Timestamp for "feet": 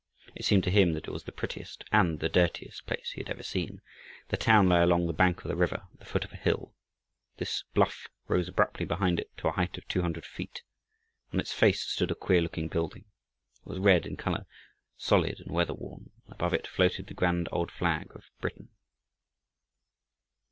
10.25-10.63